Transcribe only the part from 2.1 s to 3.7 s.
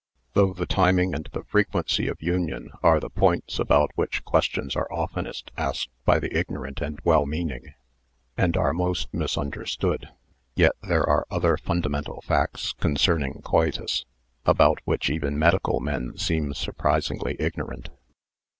union are the points